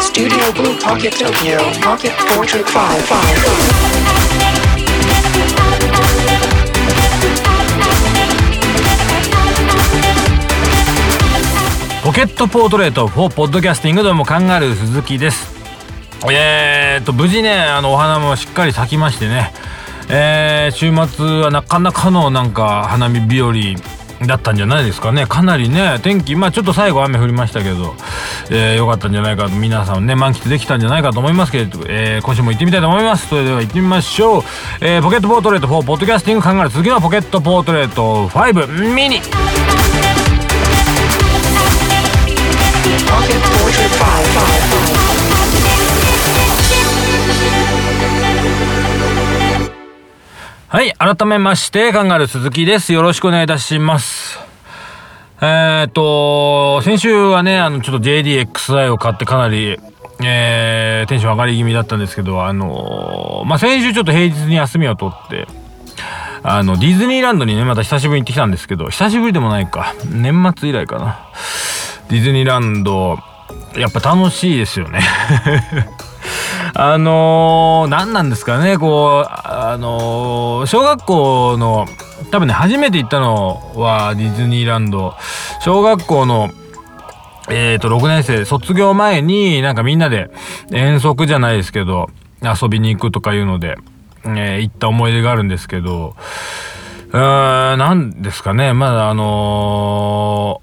[0.00, 2.70] Studio Blue Pocket Tokyo Pocket Portrait 5
[12.04, 15.52] ポケットポートレート4ポッドキャスティングどうもカンガルー鈴木です。
[16.30, 19.52] えー、っと無事ねあのお花もしっかり咲きましてね。
[20.08, 23.52] えー、週末はなかなかのなんか花見日和
[24.26, 25.26] だったんじゃないですかね。
[25.26, 27.94] かなりね天気まあちょっと最後雨降りましたけど
[28.50, 33.28] えー、よかったんじゃないかと皆さんね満喫できたんじゃないかと思いますけれど、えー、今週も行ってみたいと思います。
[33.28, 34.42] それでは行ってみましょう、
[34.80, 39.20] えー、ポケットポートレート4ポッドキャスティング考える次のポケットポートレート5ミニ。
[43.06, 43.88] Pocket Portrait
[44.96, 44.99] 5
[50.72, 52.92] はい改めましてカンガル鈴木です。
[52.92, 54.38] よろしくお願いいたします。
[55.40, 59.80] えー、っと先週はねあのちょっと JDXI を買ってかなり
[60.22, 65.48] えー、テンション上がり気味だったんですけどあのまあ先週ちょっと平日に休みを取って
[66.44, 69.96] あのディズニーランドにねまた久しぶりに行ってきたんですけど久しぶりでもないか。
[70.08, 71.32] 年末以来かな。
[72.10, 73.18] ディズニーランド
[73.76, 75.00] やっぱ楽しいですよね。
[76.82, 81.86] あのー、何なんですかねこうあのー、小学校の
[82.30, 85.14] 多分ね初めて行ったのはディズニーランド。
[85.62, 86.48] 小学校の
[87.50, 90.30] えーと6年生卒業前になんかみんなで
[90.70, 92.08] 遠足じゃないですけど
[92.40, 93.76] 遊びに行くとかいうので、
[94.24, 96.16] えー行った思い出があるんですけど
[97.08, 100.62] うーんなんですかねまだあの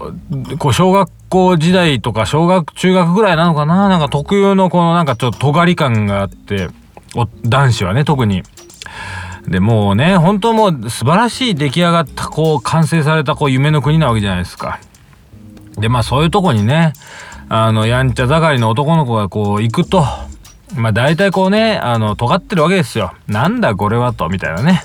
[0.00, 3.88] ーこう小学校校時代とか小学中学ぐらいなのかな？
[3.88, 6.68] なんか特有のこのなんかちょっと尖り感があって
[7.44, 8.42] 男子はね特に。
[9.46, 14.78] でもうね本当もう素晴らしい出来上がったこう完成されたこう夢の国なわけじゃないですか。
[15.78, 16.92] でまあそういうとこにね
[17.48, 20.04] あのやんちゃ盛りの男の子がこう行くと
[20.76, 23.12] まあ大体こうねあの尖ってるわけですよ。
[23.26, 24.82] なんだこれはとみたいなね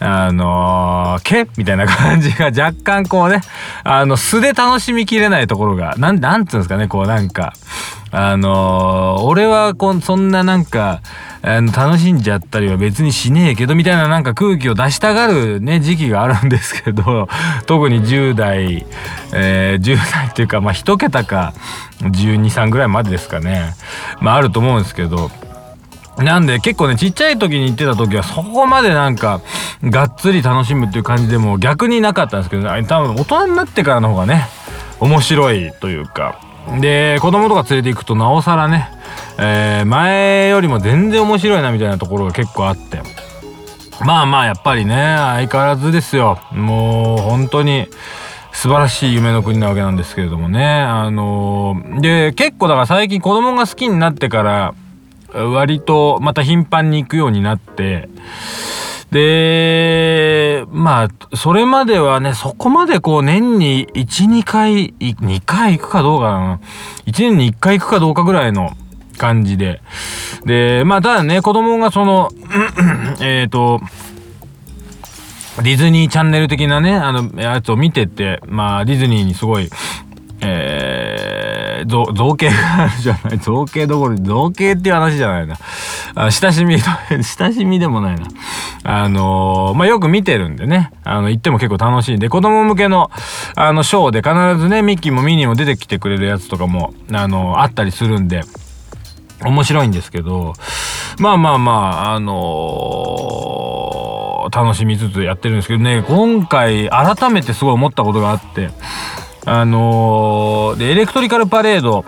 [0.00, 3.40] あのー、けみたいな感じが若干こうね
[3.84, 7.52] あの素で楽しみきれないところがなんなんつうんですかねこうなんか
[8.10, 11.02] あのー俺はこんそんななんか
[11.42, 17.28] 楽しんじゃったりは別にしねえけどみたいななんか空気を出したがるね時期があるんですけど
[17.66, 18.86] 特に10代、
[19.32, 21.54] えー10代っていうかまあ1桁か
[22.00, 23.74] 123ぐらいまでですかね。
[24.20, 25.30] まああると思うんですけど。
[26.18, 29.40] なんで結構ねちっちゃい時に行ってた時はそこまでなんか
[29.84, 34.48] がっつり楽しむっていう感じでも逆になかったんですけど多分大人になってからの方がね
[34.98, 36.47] 面白いというか。
[36.80, 38.90] で子供とか連れて行くとなおさらね、
[39.38, 43.00] えー前よりも全然面白いなみたいなところが結構あって。
[44.04, 46.38] まあまあやっぱりね相変わらずですよ。
[46.52, 47.88] もう本当に
[48.52, 50.64] 素晴らしい夢の国なわけなんですけれどもね。
[50.64, 54.74] あのーで結構だから最近子供が好きになってから
[55.32, 58.08] 割とまた頻繁に行くようになって
[59.10, 66.60] でまあそれまではねそこまでこう年に12回2回行くかどうかな。
[67.06, 68.76] 1年に1回行くかどうかぐらいの
[69.16, 69.80] 感じで。
[70.44, 72.28] でまあただね子供がその
[73.20, 73.80] えっと
[75.62, 79.70] ディズニーチャンネル的なねあのやつを見ててまあディズニーにすごい
[80.40, 83.38] えー、造造形があるじゃない。
[83.38, 85.56] 造形どころに造形っていう話じゃないな。
[86.14, 88.28] あ親しみ親しみでもないな。
[88.90, 90.90] あのーまあよく見てるんでね。
[91.04, 93.10] あの行っても結構楽しいんで子供向けの
[93.54, 98.40] あのショーで必ずねミッキーもミニーも出てきてくれるやつとかもあのあったりするんで
[99.44, 100.54] 面白いんですけど
[101.18, 106.02] まあまあまああのー楽しみつつやってるんですけどね。
[106.08, 108.70] 今回改めてすごい思ったことがあって
[109.44, 112.06] あのーでエレクトリカルパレード、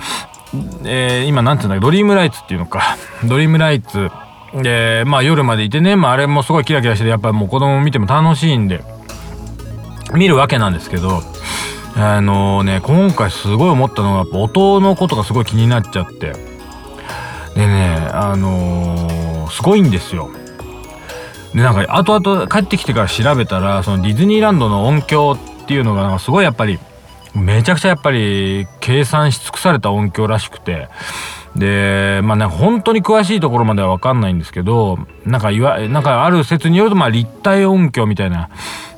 [0.84, 2.96] えー今なんていうんだっけドリームライツっていうのか。
[3.28, 4.08] ドリームライツ
[4.54, 8.82] でまあ夜までいてね、まあ、あれもすごいキラキラしててやっぱりもう子供見ても楽しいんで
[10.14, 11.22] 見るわけなんですけど
[11.96, 16.32] あのね今回すごい思ったのがやっぱ音のことがすごい気になっちゃって。
[17.54, 20.30] でねあのーすごいんですよ。
[21.54, 26.78] でなんか後々帰ってきてから調べたらそのディズニーランドの音響っていうのがなんかすごいやっぱり
[27.34, 30.88] めちゃくちゃやっぱり計算し尽くされた音響らしくて
[31.60, 38.50] でまあなんか本当に詳しいところまでは分かんないんですけどなんかいわなんかある説によるとまあ立体音響みたいな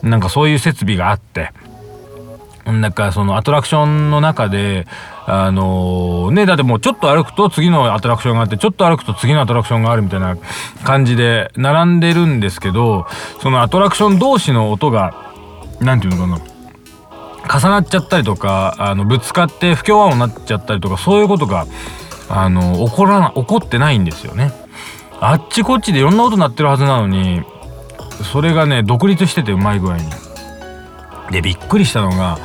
[0.03, 1.53] なんかそういう設備があって
[2.65, 4.87] なんかそのアトラクションの中で
[5.27, 10.37] あのねだってもうちょっと歩くと次のアトラクションがあってちょっと歩くと次のアトラクションがあるみたいな
[10.85, 13.07] 感じで並んでるんですけど
[13.41, 15.33] そのアトラクション同士の音が
[15.81, 16.53] 何て言うのかな
[17.61, 21.67] 重なっちゃったりとかあのぶつかって不協和音になっちゃったりとかそういうことが
[22.33, 24.53] あの起こらな起こってないんですよね。
[25.21, 27.43] あっちこっちでいろんな音鳴ってるはずなのに
[28.33, 30.05] それがね独立しててうまい具合に。
[31.31, 32.39] でびっくりしたのが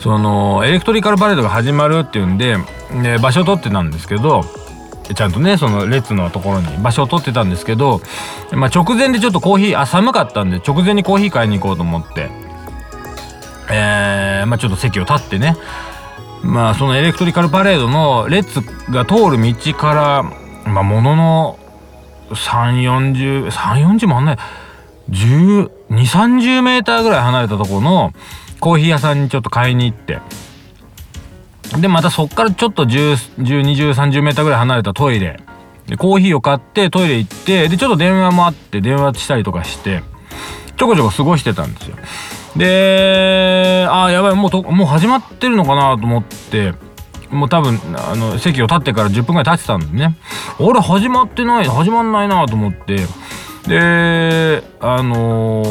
[0.00, 2.56] そのエレクトリカルパレードが始まるっていうんで、
[2.92, 4.44] ね、場所を取ってたんですけど
[5.14, 8.00] ちゃんとねその列のところに場所を取ってたんですけど、
[8.52, 12.30] まあ、直前でちょっとコーヒーあ寒かったんで直前にコーヒー買いに行こうと思って
[13.70, 15.56] えー、まあちょっと席を立ってね
[16.42, 20.22] まあそのエレクトリカルパレードの列が通る道から
[20.70, 21.58] まあものの
[22.30, 24.38] 34030もあんない。
[25.10, 28.12] 1230メーターぐらい離れたところの
[28.60, 30.20] コーヒー屋さんにちょっと買いに行って。
[31.80, 35.40] でまたそっからちょっと102030メーターぐらい離れたトイレ。
[35.86, 40.02] でコーヒーを買ってトイレ行ってでちょっと電話もあって電話したりとかして
[40.76, 41.96] ちょこちょこ過ごしてたんですよ。
[42.56, 46.72] でああやばいもうともう始まってるのかなと思って
[47.30, 50.16] もう多分あの席を立ってから10分ぐらい経ってたんでね。
[50.58, 53.06] 俺始まってない始まんないなと思って。
[53.66, 55.62] であの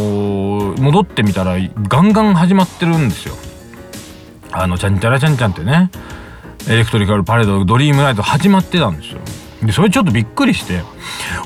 [0.75, 1.55] ー、戻ってみたら
[1.87, 3.35] ガンガン始まってるんですよ。
[4.51, 5.89] あのちゃんちゃらちゃんちゃんってね。
[6.69, 9.19] エレクトリカルパレードドリームナイト始まってたんですよ。
[9.63, 10.83] でそれちょっとびっくりして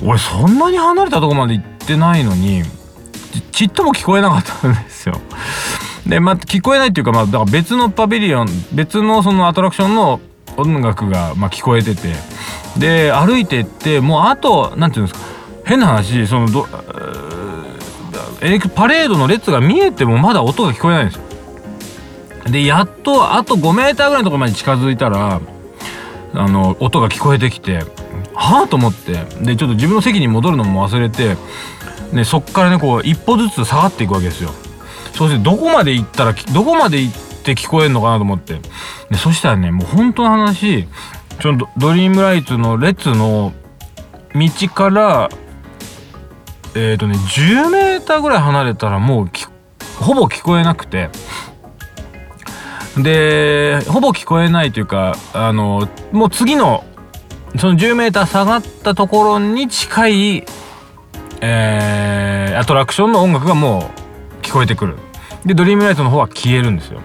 [0.04, 2.64] 俺そんなに離れたとこまで行ってないのに
[3.52, 5.20] ちっとも聞こえなかったんですよ。
[6.06, 10.20] でまあ聞こえないっていうかまあだから別のパビリオン別のそのアトラクションの
[10.58, 12.14] 音楽がまあ聞こえてて。
[12.78, 15.30] で歩いてってもうあと何て言うんですか
[15.66, 16.68] 変な話そのど
[18.42, 21.22] エレクパレードの列が見えてもまだ音が聞こえないんですよ。
[22.50, 25.40] でやっとあと5メーターぐらいのところまで近づいたら
[26.34, 27.84] あの音が聞こえてきて。
[28.42, 29.26] はあと思って。
[29.42, 31.38] でちょっと自分の席に戻るのも忘れて、
[32.12, 34.52] ね、そっからねこう一歩ずつ下がっていくわけですよ。
[35.14, 38.60] そしてどこまで行ったらどこまで行って聞こえるのかなと思って。
[39.10, 40.88] でそしたらねもう本当の話
[41.40, 43.54] ちょっとドリームライツの列の
[44.34, 45.30] 道から
[46.74, 49.30] えっ、ー、とね10メーターぐらい離れたらもう
[50.00, 51.10] ほぼ聞こえなくて。
[52.98, 56.84] でほぼ聞こえないというかあのもう次の
[57.58, 60.46] その 10m 下がったところに近い、
[61.42, 63.92] えー、アトラクションの音楽がも
[64.42, 64.98] う聞こえてくる。
[65.46, 67.02] でドリームライトの方は消えるんですよ。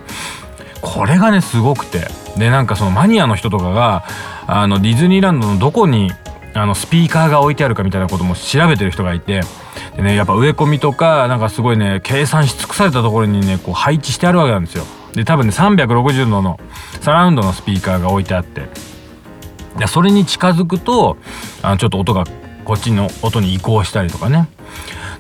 [0.83, 2.09] これがねすごくて。
[2.37, 4.05] でなんかそのマニアの人とかが
[4.47, 6.13] あのディズニーランドのどこに
[6.55, 9.43] あのスピーカーが置いてあるかみたいなことも調べてる人がいて。
[9.97, 14.85] でねやっぱ植え込みとかなんかすごいね計算し尽くされたところにねこう配置してあるわけなんですよ。
[15.15, 16.61] で多分ね360度の
[17.01, 18.96] サラウンドのスピーカーが置いてあって。
[19.79, 21.17] でそれに近づくと
[21.63, 22.25] あちょっと音が
[22.65, 24.49] こっちの音に移行したりとかね。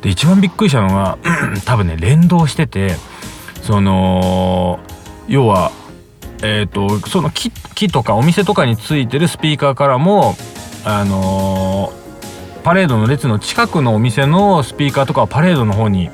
[0.02, 1.18] で一番びっくりしたのが
[1.64, 2.96] 多分ね連動してて
[3.62, 4.78] その
[5.26, 5.72] 要は
[6.42, 10.36] えっ、ー、とその木木とかお店とかについてるスピーカーからも
[10.84, 16.10] あのー、パレードの列の近くのお店のスピーカーとかはパレードの方に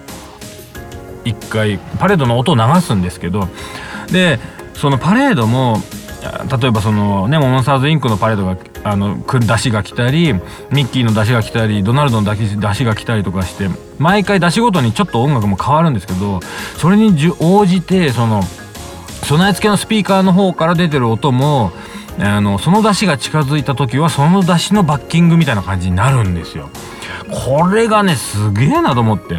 [1.25, 3.49] 一回パレードの音を流すんですけど
[4.11, 4.39] で
[4.75, 5.79] そのパレードも
[6.23, 10.33] 例えばそのねモンスターズインクのパレードがあの出しが来たり
[10.71, 16.41] ミッキーの出しが来たりドナルドの出しが来たりとかして毎回出しごとにちょっと音楽も変わるんですけど
[16.79, 18.43] それに応じてその
[19.25, 21.73] 備え付けのスピーカーの方から出てる音も
[22.19, 26.69] あのその出汁が近づいた時はその出汁のバッキングみたいな感じになるんですよ。
[27.31, 29.39] これがねすげえなと思って。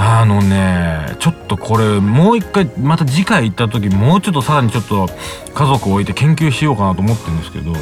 [0.00, 5.08] あのねちょっとこれもう一回また次回行った時もうちょっとさらにちょっと
[5.54, 7.72] 家族を置いて研究しようかなと思ってるんですけど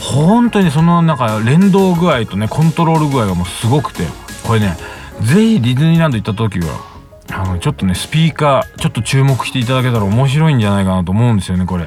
[0.00, 4.04] 本当にそのなんか連動具合とねコントロール具合がもうすごくて
[4.46, 4.78] これね
[5.20, 6.92] 是非ディズニーランド行った時は
[7.30, 11.86] あのちょっとねスピーカーちょっと注目していただけたら面白いんじゃないかなと思うんですよねこれ。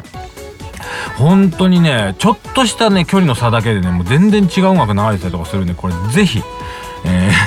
[1.18, 6.44] 本当にねちょっとしたね距離の差だけでねもう全然違う音楽流れてたりとかするんでこれ是非、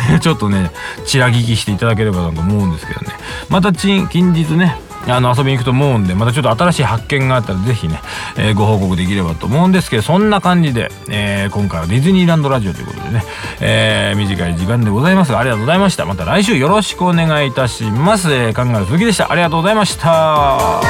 [0.20, 0.70] ちょっとね、
[1.06, 3.08] ちら聞きしていただければなと思うんですけどね。
[3.48, 8.00] また近日ね、あの遊びに行くと思うんでまたちょっと新しい発見があったら是非ね、
[8.36, 13.24] えー、ご報告できればと思うんですけどそんな感じで、えー、今回はディズニーランドラジオということでね、
[13.60, 15.32] えー、短い時間でございます。
[15.32, 16.04] がありがとうございました。
[16.04, 19.30] また来週よろしくお願いいたします、えー、考える鈴木でした。
[19.32, 20.80] ありがとうございました。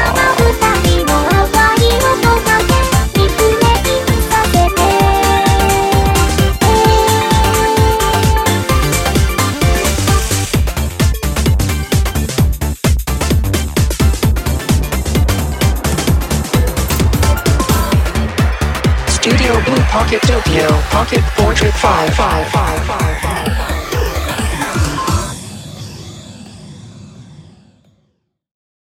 [19.90, 23.27] Pocket Tokyo Pocket Portrait 55555